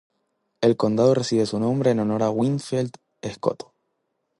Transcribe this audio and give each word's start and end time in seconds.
El 0.61 0.77
condado 0.77 1.13
recibe 1.13 1.45
su 1.45 1.59
nombre 1.59 1.91
en 1.91 1.99
honor 1.99 2.23
a 2.23 2.31
Winfield 2.31 2.93
Scott. 3.23 3.71